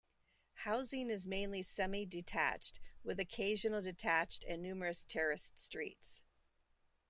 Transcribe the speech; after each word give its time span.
Housing 0.65 1.11
is 1.11 1.27
mainly 1.27 1.61
semi-detached, 1.61 2.79
with 3.03 3.19
occasional 3.19 3.83
detached 3.83 4.43
and 4.45 4.59
numerous 4.59 5.03
terraced 5.07 5.59
streets. 5.61 6.23